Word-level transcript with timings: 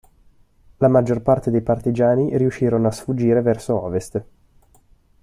La 0.77 0.87
maggior 0.87 1.21
parte 1.21 1.51
dei 1.51 1.61
partigiani 1.61 2.35
riuscirono 2.35 2.87
a 2.87 2.91
sfuggire 2.91 3.41
verso 3.43 3.83
ovest. 3.83 4.23